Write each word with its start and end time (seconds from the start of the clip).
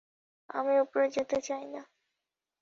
আমি 0.49 0.73
উপরে 0.79 1.07
যেতে 1.09 1.37
চাই 1.41 1.65
না। 1.67 1.81